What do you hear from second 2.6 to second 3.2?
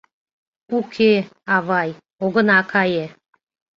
кае!